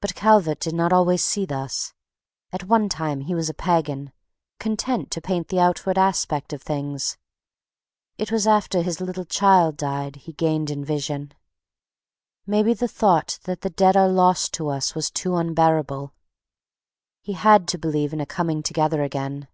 But 0.00 0.14
Calvert 0.14 0.60
did 0.60 0.76
not 0.76 0.92
always 0.92 1.24
see 1.24 1.44
thus. 1.44 1.92
At 2.52 2.68
one 2.68 2.88
time 2.88 3.22
he 3.22 3.34
was 3.34 3.48
a 3.48 3.52
Pagan, 3.52 4.12
content 4.60 5.10
to 5.10 5.20
paint 5.20 5.48
the 5.48 5.58
outward 5.58 5.98
aspect 5.98 6.52
of 6.52 6.62
things. 6.62 7.16
It 8.16 8.30
was 8.30 8.46
after 8.46 8.80
his 8.82 9.00
little 9.00 9.24
child 9.24 9.76
died 9.76 10.14
he 10.14 10.34
gained 10.34 10.70
in 10.70 10.84
vision. 10.84 11.34
Maybe 12.46 12.74
the 12.74 12.86
thought 12.86 13.40
that 13.42 13.62
the 13.62 13.70
dead 13.70 13.96
are 13.96 14.08
lost 14.08 14.54
to 14.54 14.68
us 14.68 14.94
was 14.94 15.10
too 15.10 15.34
unbearable. 15.34 16.14
He 17.20 17.32
had 17.32 17.66
to 17.74 17.76
believe 17.76 18.12
in 18.12 18.20
a 18.20 18.26
coming 18.26 18.62
together 18.62 19.02
again. 19.02 19.48